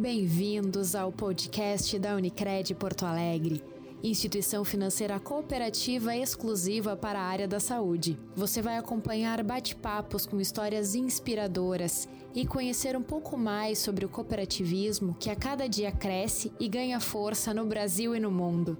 [0.00, 3.62] Bem-vindos ao podcast da Unicred Porto Alegre,
[4.02, 8.18] instituição financeira cooperativa exclusiva para a área da saúde.
[8.34, 15.14] Você vai acompanhar bate-papos com histórias inspiradoras e conhecer um pouco mais sobre o cooperativismo
[15.20, 18.78] que a cada dia cresce e ganha força no Brasil e no mundo.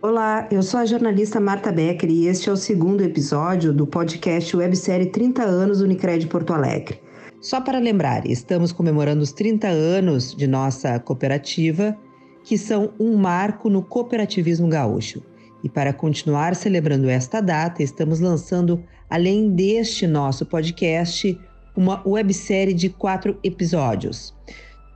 [0.00, 4.56] Olá, eu sou a jornalista Marta Becker e este é o segundo episódio do podcast
[4.56, 7.11] websérie 30 anos Unicred Porto Alegre.
[7.42, 11.98] Só para lembrar, estamos comemorando os 30 anos de nossa cooperativa,
[12.44, 15.20] que são um marco no cooperativismo gaúcho.
[15.64, 21.36] E para continuar celebrando esta data, estamos lançando, além deste nosso podcast,
[21.76, 24.32] uma websérie de quatro episódios.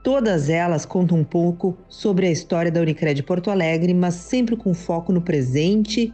[0.01, 4.73] Todas elas contam um pouco sobre a história da Unicred Porto Alegre, mas sempre com
[4.73, 6.13] foco no presente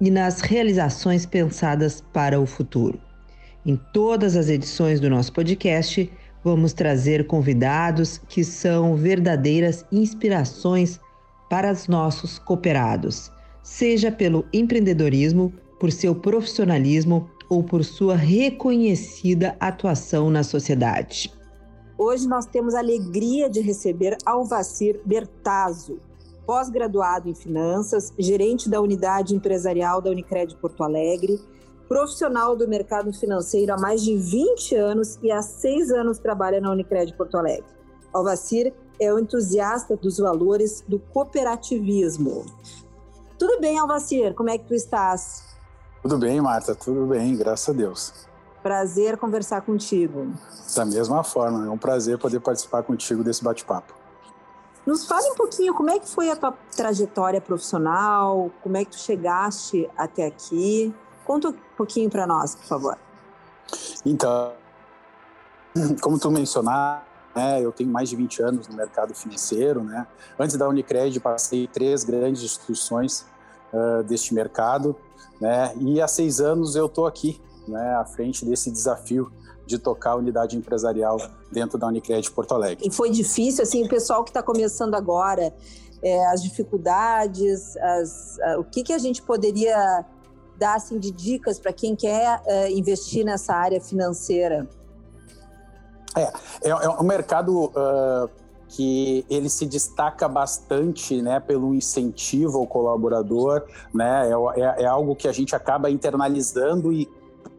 [0.00, 3.09] e nas realizações pensadas para o futuro.
[3.64, 6.10] Em todas as edições do nosso podcast,
[6.42, 10.98] vamos trazer convidados que são verdadeiras inspirações
[11.50, 13.30] para os nossos cooperados,
[13.62, 21.30] seja pelo empreendedorismo, por seu profissionalismo ou por sua reconhecida atuação na sociedade.
[21.98, 25.98] Hoje nós temos a alegria de receber Alvacir Bertazzo,
[26.46, 31.38] pós-graduado em finanças, gerente da unidade empresarial da Unicred Porto Alegre,
[31.90, 36.70] profissional do mercado financeiro há mais de 20 anos e há seis anos trabalha na
[36.70, 37.66] Unicred Porto Alegre.
[38.12, 42.46] Alvacir é o entusiasta dos valores do cooperativismo.
[43.36, 44.34] Tudo bem, Alvacir?
[44.34, 45.42] Como é que tu estás?
[46.00, 48.12] Tudo bem, Marta, tudo bem, graças a Deus.
[48.62, 50.32] Prazer conversar contigo.
[50.76, 53.94] Da mesma forma, é um prazer poder participar contigo desse bate-papo.
[54.86, 58.92] Nos fale um pouquinho como é que foi a tua trajetória profissional, como é que
[58.92, 62.98] tu chegaste até aqui Conta um pouquinho para nós, por favor.
[64.04, 64.52] Então,
[66.00, 69.82] como tu mencionar, né, eu tenho mais de 20 anos no mercado financeiro.
[69.82, 70.06] Né?
[70.38, 73.26] Antes da Unicred, passei três grandes instituições
[73.72, 74.96] uh, deste mercado.
[75.40, 75.72] Né?
[75.78, 79.30] E há seis anos eu estou aqui, né, à frente desse desafio
[79.66, 81.16] de tocar a unidade empresarial
[81.52, 82.86] dentro da Unicred Porto Alegre.
[82.86, 85.54] E foi difícil, assim, o pessoal que está começando agora,
[86.02, 90.04] é, as dificuldades, as, o que, que a gente poderia
[90.60, 94.68] dar assim, de dicas para quem quer uh, investir nessa área financeira?
[96.14, 96.22] É,
[96.68, 98.28] é, é um mercado uh,
[98.68, 105.16] que ele se destaca bastante né, pelo incentivo ao colaborador, né, é, é, é algo
[105.16, 107.08] que a gente acaba internalizando e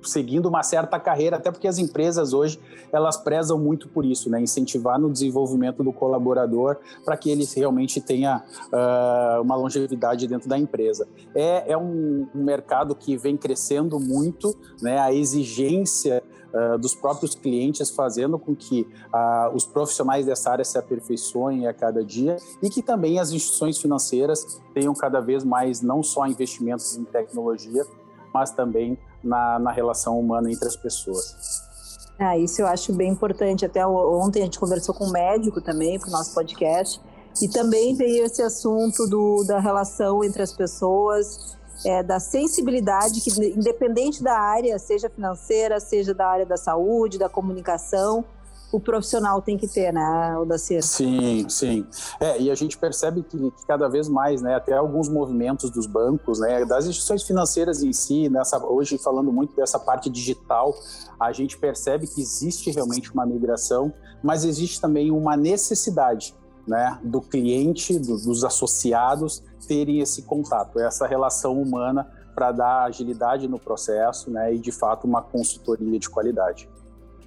[0.04, 2.60] seguindo uma certa carreira, até porque as empresas hoje
[2.92, 4.42] elas prezam muito por isso, né?
[4.42, 10.58] Incentivar no desenvolvimento do colaborador para que ele realmente tenha uh, uma longevidade dentro da
[10.58, 11.08] empresa.
[11.36, 15.00] É, é um, um, mercado que vem crescendo muito, né?
[15.00, 16.24] A exigência
[16.54, 21.74] uh, dos próprios clientes fazendo com que uh, os profissionais dessa área se aperfeiçoem a
[21.74, 26.98] cada dia e que também as instituições financeiras tenham cada vez mais não só investimentos
[26.98, 27.86] em tecnologia,
[28.34, 31.70] mas também na, na relação humana entre as pessoas.
[32.20, 33.66] Ah, isso eu acho bem importante.
[33.66, 37.02] Até ontem a gente conversou com um médico também para o nosso podcast
[37.42, 43.32] e também veio esse assunto do, da relação entre as pessoas, é, da sensibilidade que,
[43.48, 48.24] independente da área, seja financeira, seja da área da saúde, da comunicação,
[48.72, 50.84] o profissional tem que ter, né, Odacir?
[50.84, 51.86] Sim, sim.
[52.20, 55.86] É, e a gente percebe que, que, cada vez mais, né, até alguns movimentos dos
[55.86, 60.74] bancos, né, das instituições financeiras em si, nessa, hoje falando muito dessa parte digital,
[61.20, 63.94] a gente percebe que existe realmente uma migração,
[64.24, 66.34] mas existe também uma necessidade
[66.68, 73.48] né, do cliente, do, dos associados terem esse contato, essa relação humana para dar agilidade
[73.48, 76.70] no processo né, e, de fato, uma consultoria de qualidade.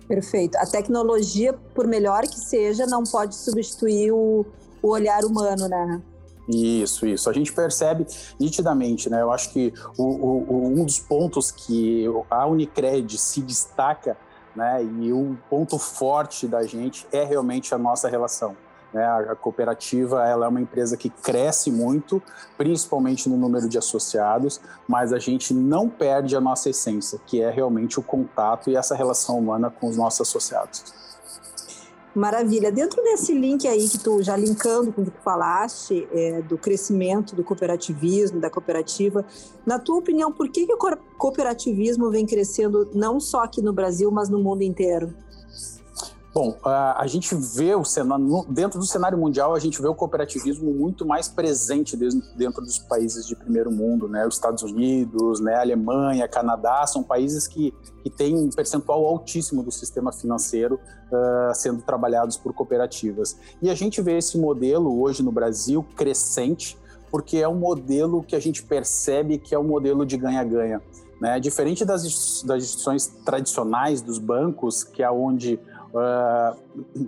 [0.06, 0.56] Perfeito.
[0.56, 4.44] A tecnologia, por melhor que seja, não pode substituir o,
[4.82, 6.02] o olhar humano, né?
[6.48, 7.30] Isso, isso.
[7.30, 8.06] A gente percebe
[8.38, 9.22] nitidamente, né?
[9.22, 14.16] Eu acho que o, o, um dos pontos que a Unicred se destaca,
[14.54, 14.84] né?
[14.84, 18.56] E o ponto forte da gente é realmente a nossa relação.
[18.94, 19.04] Né?
[19.04, 22.22] A cooperativa ela é uma empresa que cresce muito,
[22.56, 27.50] principalmente no número de associados, mas a gente não perde a nossa essência, que é
[27.50, 30.84] realmente o contato e essa relação humana com os nossos associados.
[32.14, 32.70] Maravilha.
[32.70, 36.56] Dentro desse link aí que tu já linkando com o que tu falaste é, do
[36.56, 39.24] crescimento do cooperativismo, da cooperativa,
[39.66, 40.78] na tua opinião, por que, que o
[41.18, 45.12] cooperativismo vem crescendo não só aqui no Brasil, mas no mundo inteiro?
[46.34, 50.74] Bom, a gente vê o cenário, dentro do cenário mundial, a gente vê o cooperativismo
[50.74, 54.26] muito mais presente dentro dos países de primeiro mundo, né?
[54.26, 55.54] Os Estados Unidos, né?
[55.54, 57.72] Alemanha, Canadá, são países que,
[58.02, 60.80] que têm um percentual altíssimo do sistema financeiro
[61.12, 63.38] uh, sendo trabalhados por cooperativas.
[63.62, 66.76] E a gente vê esse modelo hoje no Brasil crescente,
[67.12, 70.82] porque é um modelo que a gente percebe que é um modelo de ganha-ganha.
[71.20, 71.38] Né?
[71.38, 75.60] Diferente das, das instituições tradicionais dos bancos, que é onde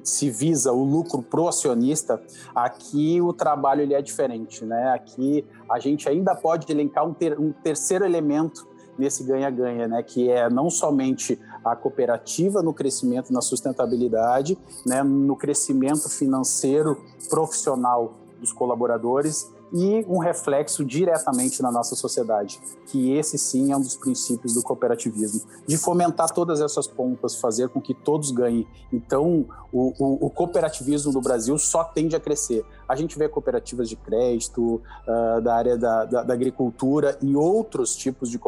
[0.04, 2.20] se visa o lucro pro acionista,
[2.54, 4.90] aqui o trabalho ele é diferente, né?
[4.90, 8.66] Aqui a gente ainda pode elencar um, ter, um terceiro elemento
[8.98, 10.02] nesse ganha-ganha, né?
[10.02, 14.56] Que é não somente a cooperativa no crescimento, na sustentabilidade,
[14.86, 15.02] né?
[15.02, 23.36] No crescimento financeiro profissional dos colaboradores e um reflexo diretamente na nossa sociedade, que esse
[23.36, 27.94] sim é um dos princípios do cooperativismo, de fomentar todas essas pontas, fazer com que
[27.94, 28.66] todos ganhem.
[28.92, 32.64] Então, o, o, o cooperativismo no Brasil só tende a crescer.
[32.88, 37.96] A gente vê cooperativas de crédito, uh, da área da, da, da, agricultura e outros
[37.96, 38.38] tipos de,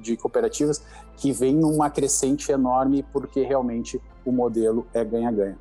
[0.00, 0.82] de cooperativas
[1.16, 5.58] que vêm numa crescente enorme porque realmente o modelo é ganha-ganha.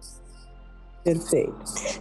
[1.03, 1.55] Perfeito.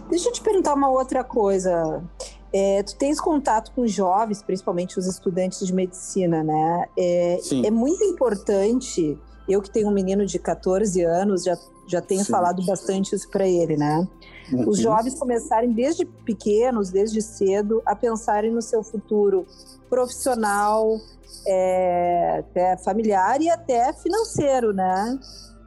[0.09, 2.03] Deixa eu te perguntar uma outra coisa.
[2.51, 6.85] É, tu tens contato com jovens, principalmente os estudantes de medicina, né?
[6.97, 9.17] É, é muito importante.
[9.47, 11.57] Eu que tenho um menino de 14 anos, já,
[11.87, 12.31] já tenho Sim.
[12.31, 14.07] falado bastante isso para ele, né?
[14.51, 14.69] Uhum.
[14.69, 19.45] Os jovens começarem desde pequenos, desde cedo, a pensarem no seu futuro
[19.89, 20.99] profissional,
[21.45, 25.19] é, até familiar e até financeiro, né?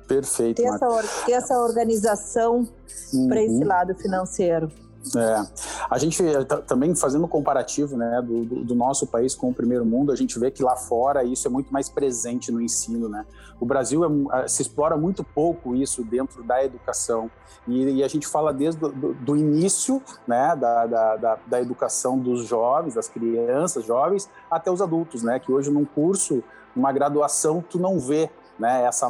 [0.06, 0.60] Perfeito.
[0.60, 2.68] Ter, essa, ter essa organização
[3.14, 3.28] uhum.
[3.28, 4.70] para esse lado financeiro.
[5.16, 5.44] É,
[5.90, 9.54] a gente eh, também fazendo um comparativo né, do, do, do, nosso país com o
[9.54, 13.08] primeiro mundo, a gente vê que lá fora isso é muito mais presente no ensino.
[13.08, 13.26] Né?
[13.58, 17.28] O Brasil é, se explora muito pouco isso dentro da educação.
[17.66, 22.16] E, e a gente fala desde do, do início né, da, da, da, da, educação
[22.16, 25.40] dos jovens, das crianças, jovens, até os adultos, né?
[25.40, 26.44] que hoje num curso,
[26.76, 29.08] uma graduação, tu não vê né, essa,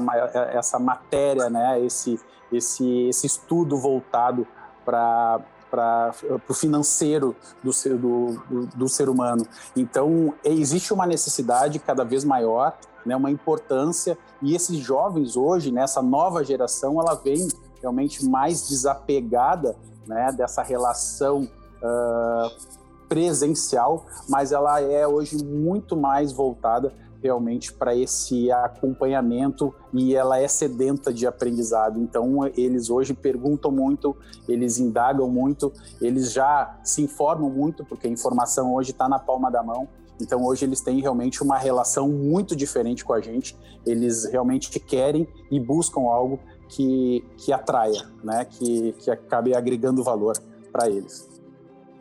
[0.53, 2.19] essa matéria, né, esse,
[2.51, 4.47] esse, esse estudo voltado
[4.85, 5.41] para
[5.73, 6.13] para
[6.47, 7.35] o financeiro
[7.65, 9.47] do ser, do, do, do, ser humano.
[9.75, 12.77] Então, existe uma necessidade cada vez maior,
[13.07, 17.49] né, uma importância, e esses jovens hoje, nessa nova geração, ela vem
[17.81, 19.75] realmente mais desapegada
[20.07, 21.45] né, dessa relação
[21.83, 22.79] uh,
[23.09, 26.93] presencial, mas ela é hoje muito mais voltada
[27.23, 32.01] realmente para esse acompanhamento e ela é sedenta de aprendizado.
[32.01, 34.17] Então, eles hoje perguntam muito,
[34.49, 39.51] eles indagam muito, eles já se informam muito, porque a informação hoje está na palma
[39.51, 39.89] da mão.
[40.21, 43.57] Então, hoje eles têm realmente uma relação muito diferente com a gente.
[43.87, 46.39] Eles realmente querem e buscam algo
[46.69, 48.45] que, que atraia, né?
[48.45, 50.37] que, que acabe agregando valor
[50.71, 51.29] para eles.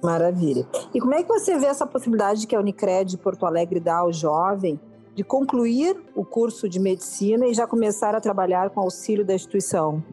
[0.04, 0.68] Maravilha.
[0.94, 4.12] E como é que você vê essa possibilidade que a Unicred Porto Alegre dá ao
[4.12, 4.80] jovem
[5.14, 10.04] de concluir o curso de medicina e já começar a trabalhar com auxílio da instituição?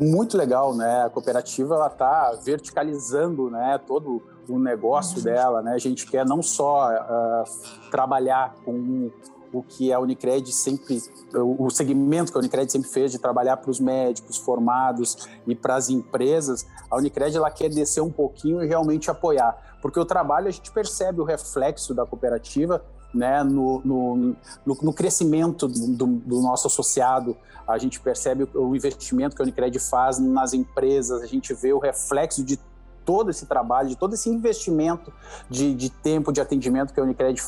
[0.00, 1.04] Muito legal, né?
[1.04, 5.24] A cooperativa ela está verticalizando, né, todo o negócio uhum.
[5.24, 5.74] dela, né?
[5.74, 9.10] A gente quer não só uh, trabalhar com
[9.52, 11.02] o que a Unicred sempre,
[11.34, 15.74] o segmento que a Unicred sempre fez de trabalhar para os médicos formados e para
[15.74, 20.46] as empresas, a Unicred ela quer descer um pouquinho e realmente apoiar, porque o trabalho
[20.46, 24.16] a gente percebe o reflexo da cooperativa né, no, no,
[24.64, 27.36] no, no crescimento do, do, nosso associado.
[27.66, 31.78] A gente percebe o investimento que a Unicred faz nas empresas, a gente vê o
[31.78, 32.58] reflexo de
[33.04, 35.12] todo esse trabalho, de todo esse investimento
[35.48, 37.40] de, de tempo de atendimento que a Unicred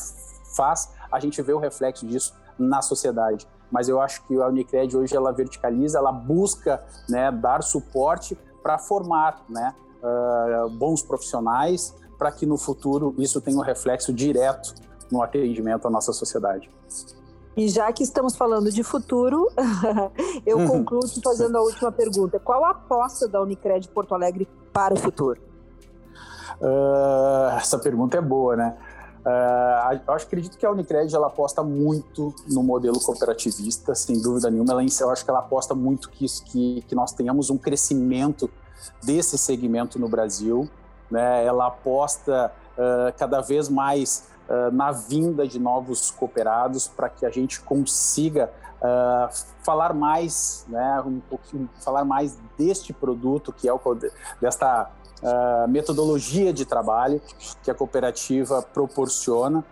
[0.55, 3.47] faz, a gente vê o reflexo disso na sociedade.
[3.71, 8.77] Mas eu acho que a Unicred hoje ela verticaliza, ela busca né, dar suporte para
[8.77, 14.73] formar né, uh, bons profissionais, para que no futuro isso tenha um reflexo direto
[15.11, 16.69] no atendimento à nossa sociedade.
[17.55, 19.49] E já que estamos falando de futuro,
[20.45, 20.67] eu uhum.
[20.67, 22.39] concluo fazendo a última pergunta.
[22.39, 25.39] Qual a aposta da Unicred Porto Alegre para o futuro?
[26.59, 28.75] Uh, essa pergunta é boa, né?
[29.23, 34.49] Uh, eu acho, acredito que a Unicred ela aposta muito no modelo cooperativista, sem dúvida
[34.49, 34.73] nenhuma.
[34.73, 38.49] Ela, eu acho que ela aposta muito que, isso, que, que nós tenhamos um crescimento
[39.03, 40.67] desse segmento no Brasil.
[41.09, 41.45] Né?
[41.45, 47.29] Ela aposta uh, cada vez mais uh, na vinda de novos cooperados para que a
[47.29, 49.33] gente consiga uh,
[49.63, 53.79] falar mais, né, um pouquinho, falar mais deste produto que é o
[54.41, 54.89] desta
[55.21, 57.21] uh, metodologia de trabalho
[57.63, 59.63] que a cooperativa proporciona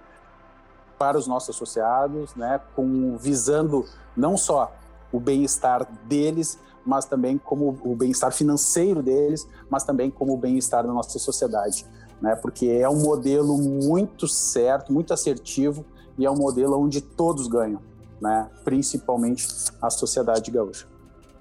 [0.98, 3.86] para os nossos associados, né, com visando
[4.16, 4.72] não só
[5.12, 10.86] o bem-estar deles, mas também como o bem-estar financeiro deles, mas também como o bem-estar
[10.86, 11.86] da nossa sociedade,
[12.22, 12.36] né?
[12.36, 15.84] Porque é um modelo muito certo, muito assertivo
[16.18, 17.82] e é um modelo onde todos ganham,
[18.22, 18.50] né?
[18.64, 19.48] Principalmente
[19.82, 20.86] a sociedade gaúcha.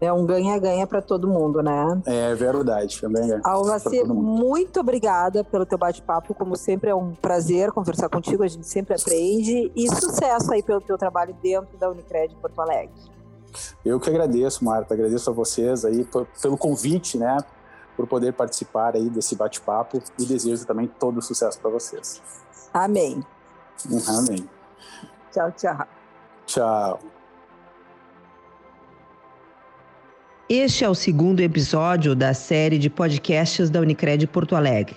[0.01, 2.01] É um ganha-ganha para todo mundo, né?
[2.07, 3.43] É verdade, é ganha-ganha.
[3.45, 6.33] Alvaci, muito obrigada pelo teu bate-papo.
[6.33, 8.43] Como sempre, é um prazer conversar contigo.
[8.43, 9.71] A gente sempre aprende.
[9.77, 12.95] E sucesso aí pelo teu trabalho dentro da Unicred Porto Alegre.
[13.85, 14.95] Eu que agradeço, Marta.
[14.95, 16.09] Agradeço a vocês aí
[16.41, 17.37] pelo convite, né?
[17.97, 22.23] Por poder participar aí desse bate-papo e desejo também todo o sucesso para vocês.
[22.73, 23.25] Amém.
[24.09, 24.49] Amém.
[25.33, 25.87] Tchau, tchau.
[26.47, 27.01] Tchau.
[30.49, 34.97] Este é o segundo episódio da série de podcasts da Unicred Porto Alegre.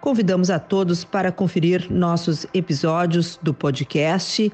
[0.00, 4.52] Convidamos a todos para conferir nossos episódios do podcast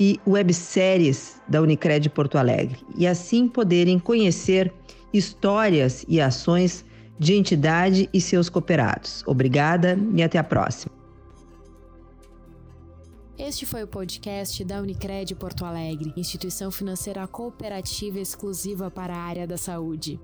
[0.00, 4.72] e webséries da Unicred Porto Alegre e assim poderem conhecer
[5.12, 6.82] histórias e ações
[7.18, 9.22] de entidade e seus cooperados.
[9.26, 10.94] Obrigada e até a próxima.
[13.38, 19.46] Este foi o podcast da Unicred Porto Alegre, instituição financeira cooperativa exclusiva para a área
[19.46, 20.18] da saúde.